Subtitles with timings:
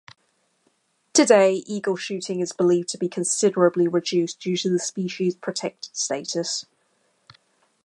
[1.13, 6.65] Today eagle-shooting is believed to be considerably reduced due to the species protected status.